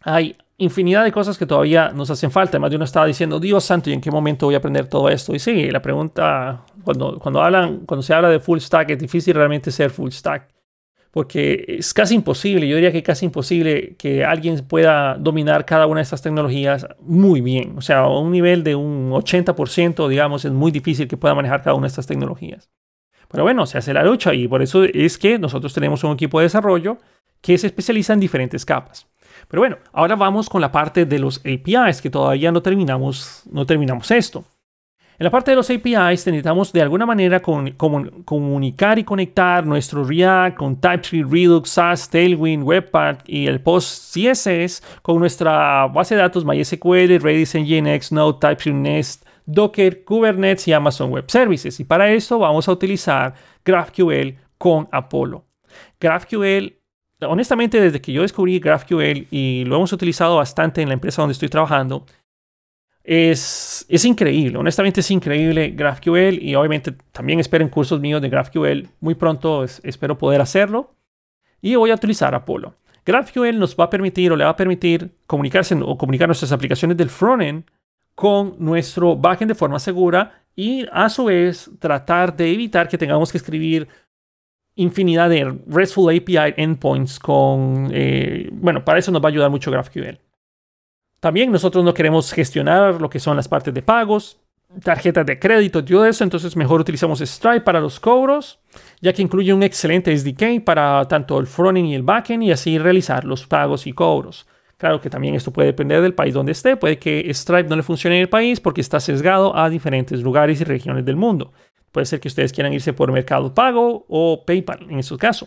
[0.00, 2.52] hay infinidad de cosas que todavía nos hacen falta.
[2.52, 5.08] Además de uno estaba diciendo, Dios santo, ¿y en qué momento voy a aprender todo
[5.08, 5.34] esto?
[5.34, 9.34] Y sí, la pregunta, cuando, cuando, hablan, cuando se habla de full stack, es difícil
[9.34, 10.48] realmente ser full stack.
[11.10, 15.86] Porque es casi imposible, yo diría que es casi imposible que alguien pueda dominar cada
[15.86, 17.74] una de estas tecnologías muy bien.
[17.78, 21.62] O sea, a un nivel de un 80%, digamos, es muy difícil que pueda manejar
[21.62, 22.68] cada una de estas tecnologías.
[23.28, 26.40] Pero bueno, se hace la lucha y por eso es que nosotros tenemos un equipo
[26.40, 26.98] de desarrollo
[27.40, 29.06] que se especializa en diferentes capas.
[29.48, 33.66] Pero bueno, ahora vamos con la parte de los APIs, que todavía no terminamos, no
[33.66, 34.44] terminamos esto.
[35.16, 40.56] En la parte de los APIs necesitamos de alguna manera comunicar y conectar nuestro React
[40.56, 47.20] con TypeScript, Redux, SAS, Tailwind, Webpack y el PostCSS con nuestra base de datos MySQL,
[47.20, 51.78] Redis, Nginx, Node, TypeScript, Nest, Docker, Kubernetes y Amazon Web Services.
[51.78, 55.44] Y para eso vamos a utilizar GraphQL con Apollo.
[56.00, 56.74] GraphQL
[57.24, 61.32] honestamente, desde que yo descubrí GraphQL y lo hemos utilizado bastante en la empresa donde
[61.32, 62.06] estoy trabajando,
[63.02, 64.58] es, es increíble.
[64.58, 68.88] Honestamente, es increíble GraphQL y obviamente también esperen cursos míos de GraphQL.
[69.00, 70.94] Muy pronto espero poder hacerlo
[71.60, 72.74] y voy a utilizar Apollo.
[73.04, 76.96] GraphQL nos va a permitir o le va a permitir comunicarse o comunicar nuestras aplicaciones
[76.96, 77.64] del frontend
[78.14, 83.30] con nuestro backend de forma segura y a su vez tratar de evitar que tengamos
[83.30, 83.88] que escribir
[84.76, 89.70] infinidad de RESTful API endpoints con, eh, bueno, para eso nos va a ayudar mucho
[89.70, 90.18] GraphQL.
[91.20, 94.38] También nosotros no queremos gestionar lo que son las partes de pagos,
[94.82, 98.58] tarjetas de crédito todo eso, entonces mejor utilizamos Stripe para los cobros,
[99.00, 102.78] ya que incluye un excelente SDK para tanto el frontend y el backend y así
[102.78, 104.46] realizar los pagos y cobros.
[104.76, 107.82] Claro que también esto puede depender del país donde esté, puede que Stripe no le
[107.82, 111.52] funcione en el país porque está sesgado a diferentes lugares y regiones del mundo.
[111.94, 115.46] Puede ser que ustedes quieran irse por Mercado Pago o PayPal en su caso.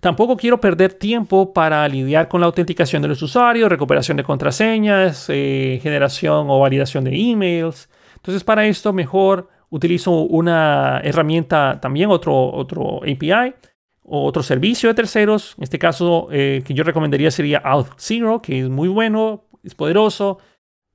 [0.00, 5.30] Tampoco quiero perder tiempo para lidiar con la autenticación de los usuarios, recuperación de contraseñas,
[5.30, 7.88] eh, generación o validación de emails.
[8.16, 13.54] Entonces, para esto, mejor utilizo una herramienta también, otro, otro API
[14.02, 15.54] o otro servicio de terceros.
[15.56, 20.36] En este caso, eh, que yo recomendaría sería Auth0, que es muy bueno, es poderoso,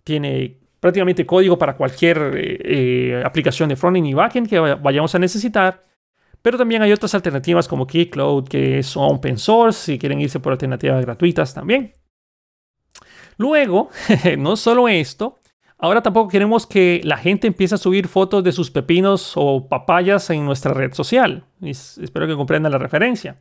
[0.04, 5.20] tiene prácticamente código para cualquier eh, eh, aplicación de frontend y backend que vayamos a
[5.20, 5.86] necesitar.
[6.42, 10.52] Pero también hay otras alternativas como Keycloud que son open source si quieren irse por
[10.52, 11.94] alternativas gratuitas también.
[13.38, 13.92] Luego,
[14.38, 15.40] no solo esto,
[15.78, 20.30] ahora tampoco queremos que la gente empiece a subir fotos de sus pepinos o papayas
[20.32, 21.46] en nuestra red social.
[21.62, 23.38] espero que comprendan la referencia.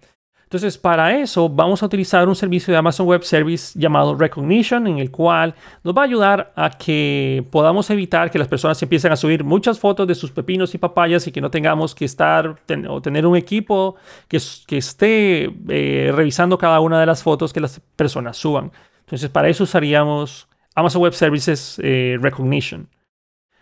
[0.52, 4.98] Entonces, para eso vamos a utilizar un servicio de Amazon Web Service llamado Recognition, en
[4.98, 9.16] el cual nos va a ayudar a que podamos evitar que las personas empiecen a
[9.16, 13.00] subir muchas fotos de sus pepinos y papayas y que no tengamos que estar o
[13.00, 13.96] tener un equipo
[14.28, 18.72] que, esté eh, revisando cada una de las fotos que las personas suban.
[19.06, 22.90] Entonces, para eso usaríamos Amazon Web Services eh, Recognition.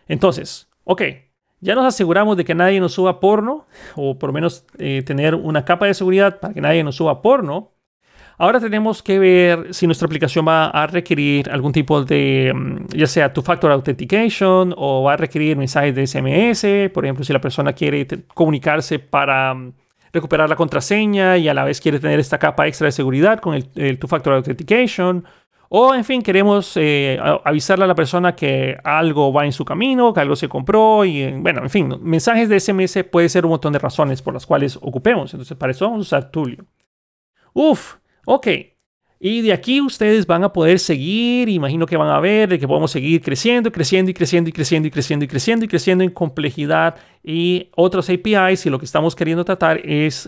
[0.09, 1.03] Entonces, ok,
[1.61, 5.35] ya nos aseguramos de que nadie nos suba porno, o por lo menos eh, tener
[5.35, 7.73] una capa de seguridad para que nadie nos suba porno.
[8.39, 13.07] Ahora tenemos que ver si nuestra aplicación va a requerir algún tipo de, mm, ya
[13.07, 16.89] sea two-factor authentication o va a requerir mensajes de SMS.
[16.89, 19.73] Por ejemplo, si la persona quiere comunicarse para mm,
[20.15, 23.55] recuperar la contraseña y a la vez quiere tener esta capa extra de seguridad con
[23.55, 25.25] el, two-factor authentication.
[25.73, 30.13] O, en fin, queremos eh, avisarle a la persona que algo va en su camino,
[30.13, 33.73] que algo se compró y, bueno, en fin, mensajes de SMS puede ser un montón
[33.73, 35.33] de razones por las cuales ocupemos.
[35.33, 36.67] Entonces, para eso vamos a usar Tulio.
[37.53, 38.49] Uf, ok.
[39.23, 42.67] Y de aquí ustedes van a poder seguir, imagino que van a ver de que
[42.67, 47.69] podemos seguir creciendo, creciendo y creciendo y creciendo y creciendo y creciendo en complejidad y
[47.77, 50.27] otros APIs y lo que estamos queriendo tratar es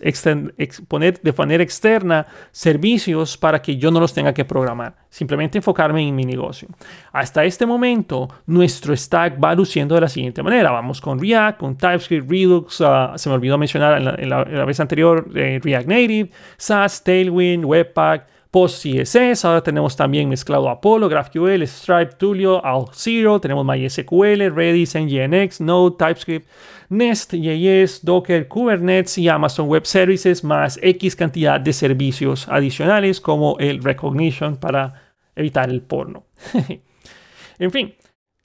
[0.88, 6.06] poner de manera externa servicios para que yo no los tenga que programar, simplemente enfocarme
[6.06, 6.68] en mi negocio.
[7.12, 10.70] Hasta este momento, nuestro stack va luciendo de la siguiente manera.
[10.70, 15.30] Vamos con React, con TypeScript, Redux, ah, se me olvidó mencionar en la, vez anterior
[15.34, 22.62] eh, React Native, SAS, Tailwind, Webpack, PostCSS, ahora tenemos también mezclado Apollo, GraphQL, Stripe, Tulio,
[22.62, 26.46] Alt0, tenemos MySQL, Redis, Nginx, Node, TypeScript,
[26.90, 33.82] Nest.js, Docker, Kubernetes y Amazon Web Services, más X cantidad de servicios adicionales como el
[33.82, 36.26] Recognition para evitar el porno.
[37.58, 37.94] en fin,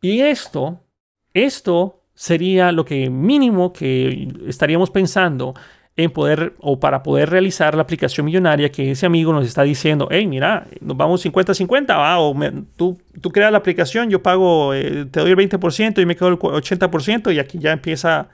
[0.02, 0.86] y esto,
[1.34, 5.54] esto sería lo que mínimo que estaríamos pensando
[5.98, 10.08] en poder o para poder realizar la aplicación millonaria que ese amigo nos está diciendo,
[10.12, 12.36] hey, mira, nos vamos 50-50, va, o
[12.76, 16.30] tú, tú creas la aplicación, yo pago, eh, te doy el 20% y me quedo
[16.30, 18.30] el 80% y aquí ya empieza,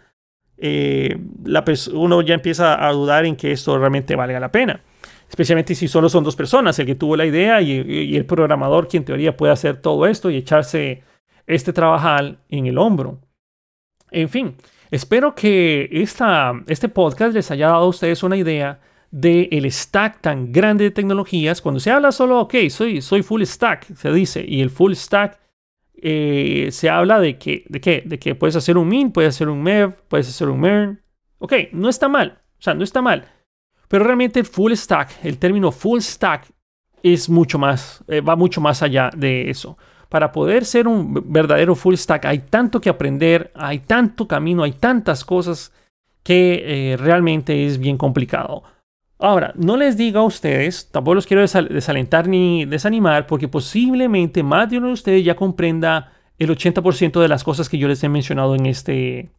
[0.58, 4.82] eh, la uno ya empieza a dudar en que esto realmente valga la pena.
[5.30, 8.90] Especialmente si solo son dos personas, el que tuvo la idea y, y el programador,
[8.90, 11.02] quien en teoría puede hacer todo esto y echarse
[11.48, 13.20] este trabajar en el hombro.
[14.12, 14.56] En fin,
[14.94, 18.80] Espero que esta, este podcast les haya dado a ustedes una idea
[19.10, 21.64] del el stack tan grande de tecnologías.
[21.64, 25.40] Cuando se habla solo, ok, soy, soy full stack, se dice, y el full stack
[25.96, 29.50] eh, se habla de que, de, qué, de que puedes hacer un min, puedes hacer
[29.50, 31.02] un mev, puedes hacer un mern.
[31.40, 33.26] Ok, no está mal, o sea, no está mal.
[33.88, 36.52] Pero realmente full stack, el término full stack
[37.02, 39.76] es mucho más, eh, va mucho más allá de eso
[40.14, 44.74] para poder ser un verdadero full stack hay tanto que aprender, hay tanto camino, hay
[44.74, 45.74] tantas cosas
[46.22, 48.62] que eh, realmente es bien complicado.
[49.18, 54.70] Ahora, no les digo a ustedes, tampoco los quiero desalentar ni desanimar, porque posiblemente más
[54.70, 58.10] de uno de ustedes ya comprenda el 80% de las cosas que yo les he
[58.10, 59.32] mencionado en este,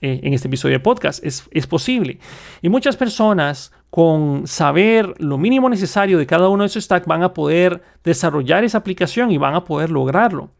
[0.00, 1.24] eh, en este episodio de podcast.
[1.24, 2.18] Es, es posible.
[2.62, 7.22] Y muchas personas con saber lo mínimo necesario de cada uno de esos stacks van
[7.22, 10.50] a poder desarrollar esa aplicación y van a poder lograrlo.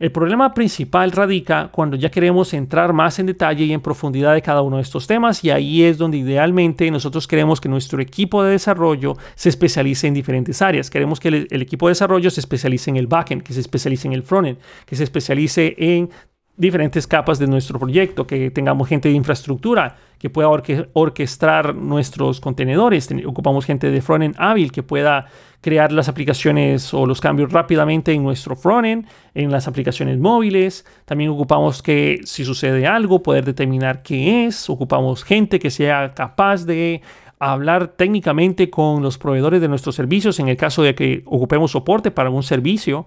[0.00, 4.42] El problema principal radica cuando ya queremos entrar más en detalle y en profundidad de
[4.42, 8.42] cada uno de estos temas y ahí es donde idealmente nosotros queremos que nuestro equipo
[8.42, 10.90] de desarrollo se especialice en diferentes áreas.
[10.90, 14.14] Queremos que el, equipo de desarrollo se especialice en el backend, que se especialice en
[14.14, 16.10] el frontend, que se especialice en
[16.56, 20.48] diferentes capas de nuestro proyecto, que tengamos gente de infraestructura que pueda
[20.92, 25.26] orquestar nuestros contenedores, ocupamos gente de frontend hábil que pueda
[25.60, 30.86] crear las aplicaciones o los cambios rápidamente en nuestro frontend, en las aplicaciones móviles.
[31.04, 34.70] También ocupamos que si sucede algo, poder determinar qué es.
[34.70, 37.02] Ocupamos gente que sea capaz de
[37.38, 42.10] hablar técnicamente con los proveedores de nuestros servicios en el caso de que ocupemos soporte
[42.10, 43.06] para algún servicio.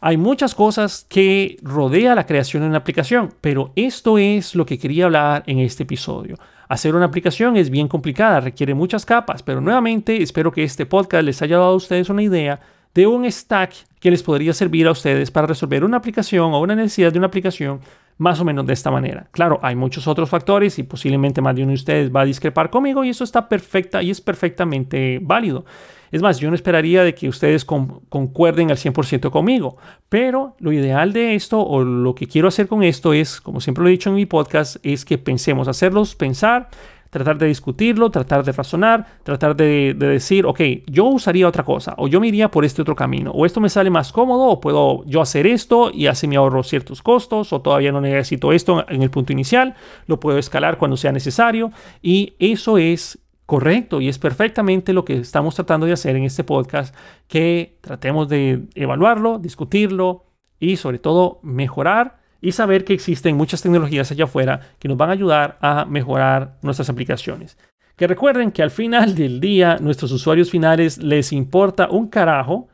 [0.00, 4.78] Hay muchas cosas que rodea la creación de una aplicación, pero esto es lo que
[4.78, 6.36] quería hablar en este episodio.
[6.68, 11.24] Hacer una aplicación es bien complicada, requiere muchas capas, pero nuevamente espero que este podcast
[11.24, 12.60] les haya dado a ustedes una idea
[12.94, 16.76] de un stack que les podría servir a ustedes para resolver una aplicación o una
[16.76, 17.80] necesidad de una aplicación
[18.18, 19.26] más o menos de esta manera.
[19.32, 22.70] Claro, hay muchos otros factores y posiblemente más de uno de ustedes va a discrepar
[22.70, 25.64] conmigo y eso está perfecta y es perfectamente válido.
[26.10, 29.76] Es más, yo no esperaría de que ustedes concuerden al 100% conmigo,
[30.08, 33.82] pero lo ideal de esto o lo que quiero hacer con esto es, como siempre
[33.82, 36.68] lo he dicho en mi podcast, es que pensemos, hacerlos pensar,
[37.10, 42.08] tratar de discutirlo, tratar de razonar, tratar de, decir, ok, yo usaría otra cosa, o
[42.08, 45.04] yo me iría por este otro camino, o esto me sale más cómodo, o puedo
[45.06, 49.02] yo hacer esto y así me ahorro ciertos costos, o todavía no necesito esto en
[49.02, 49.74] el punto inicial,
[50.06, 51.70] lo puedo escalar cuando sea necesario,
[52.02, 56.44] y eso es correcto y es perfectamente lo que estamos tratando de hacer en este
[56.44, 56.94] podcast,
[57.28, 60.26] que tratemos de evaluarlo, discutirlo
[60.60, 65.08] y sobre todo mejorar y saber que existen muchas tecnologías allá afuera que nos van
[65.08, 67.56] a ayudar a mejorar nuestras aplicaciones.
[67.96, 72.68] Que recuerden que al final del día nuestros usuarios finales les importa un carajo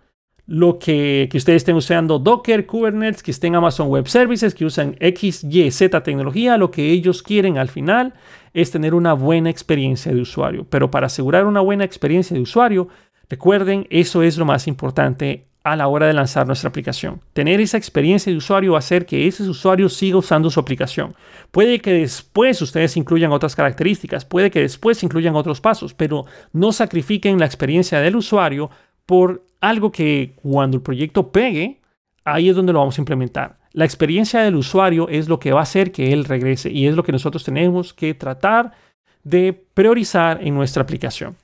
[0.47, 4.97] lo que, que ustedes estén usando Docker, Kubernetes, que estén Amazon Web Services, que usan
[5.01, 8.15] X, Y, Z tecnología, lo que ellos quieren al final
[8.53, 10.67] es tener una buena experiencia de usuario.
[10.69, 12.89] Pero para asegurar una buena experiencia de usuario,
[13.29, 17.23] recuerden, eso es lo más importante a la hora de lanzar nuestra aplicación.
[17.33, 21.15] Tener esa experiencia de usuario va a hacer que ese usuario siga usando su aplicación.
[21.51, 26.71] Puede que después ustedes incluyan otras características, puede que después incluyan otros pasos, pero no
[26.71, 28.71] sacrifiquen la experiencia del usuario
[29.07, 31.81] por algo que cuando el proyecto pegue,
[32.25, 33.59] ahí es donde lo vamos a implementar.
[33.73, 36.95] La experiencia del usuario es lo que va a hacer que él regrese y es
[36.95, 38.73] lo que nosotros tenemos que tratar
[39.25, 41.37] de priorizar en nuestra aplicación.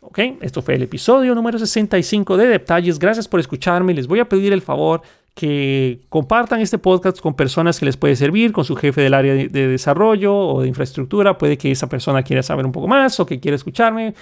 [0.00, 0.18] ¿Ok?
[0.40, 2.98] Esto fue el episodio número 65 de Detalles.
[2.98, 3.94] Gracias por escucharme.
[3.94, 5.02] Les voy a pedir el favor
[5.34, 9.34] que compartan este podcast con personas que les puede servir, con su jefe del área
[9.34, 11.36] de, desarrollo o de infraestructura.
[11.36, 14.14] Puede que esa persona quiera saber un poco más o que quiera escucharme.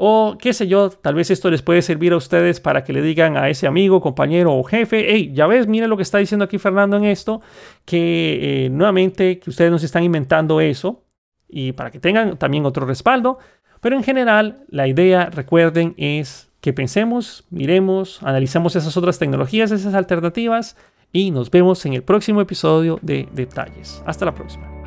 [0.00, 3.02] O qué sé yo, tal vez esto les puede servir a ustedes para que le
[3.02, 6.44] digan a ese amigo, compañero o jefe, hey, ya ves, mire lo que está diciendo
[6.44, 7.40] aquí Fernando en esto,
[7.84, 11.02] que eh, nuevamente que ustedes nos están inventando eso
[11.48, 13.38] y para que tengan también otro respaldo.
[13.80, 19.94] Pero en general, la idea, recuerden, es que pensemos, miremos, analicemos esas otras tecnologías, esas
[19.94, 20.76] alternativas
[21.12, 24.00] y nos vemos en el próximo episodio de Detalles.
[24.06, 24.77] Hasta la próxima.